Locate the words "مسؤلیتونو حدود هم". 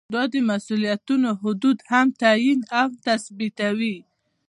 0.49-2.07